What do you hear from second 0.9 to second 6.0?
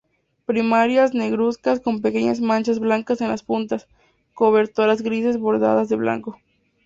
negruzcas con pequeñas manchas blancas en las puntas; cobertoras grises bordeadas de